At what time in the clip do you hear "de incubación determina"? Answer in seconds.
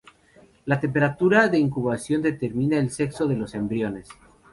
1.47-2.79